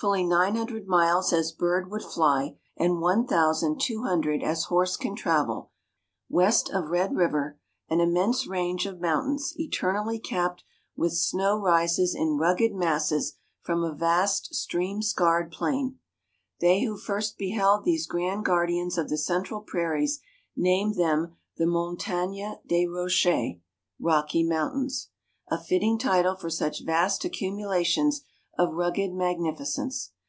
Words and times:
Fully 0.00 0.22
nine 0.22 0.54
hundred 0.54 0.86
miles 0.86 1.32
as 1.32 1.50
bird 1.50 1.90
would 1.90 2.04
fly, 2.04 2.56
and 2.76 3.00
one 3.00 3.26
thousand 3.26 3.80
two 3.80 4.04
hundred 4.04 4.44
as 4.44 4.66
horse 4.66 4.96
can 4.96 5.16
travel, 5.16 5.72
west 6.28 6.70
of 6.70 6.90
Red 6.90 7.16
River, 7.16 7.58
an 7.88 8.00
immense 8.00 8.46
range 8.46 8.86
of 8.86 9.00
mountains 9.00 9.54
eternally 9.56 10.20
capped 10.20 10.62
with 10.94 11.14
snow 11.14 11.58
rises 11.58 12.14
in 12.14 12.36
rugged 12.38 12.72
masses 12.72 13.38
from 13.60 13.82
a 13.82 13.92
vast 13.92 14.54
stream 14.54 15.02
scarred 15.02 15.50
plain. 15.50 15.98
They 16.60 16.82
who 16.84 16.96
first 16.96 17.36
beheld 17.36 17.84
these 17.84 18.06
grand 18.06 18.44
guardians 18.44 18.98
of 18.98 19.08
the 19.08 19.18
central 19.18 19.62
prairies 19.62 20.20
named 20.54 20.94
them 20.94 21.34
the 21.56 21.66
Montagnes 21.66 22.58
des 22.68 22.86
Rochers 22.86 23.56
(Rocky 23.98 24.44
Mountains), 24.44 25.08
a 25.48 25.58
fitting 25.58 25.98
title 25.98 26.36
for 26.36 26.50
such 26.50 26.84
vast 26.84 27.24
accumulations 27.24 28.22
of 28.60 28.74
rugged 28.74 29.12
magnificence. 29.12 30.10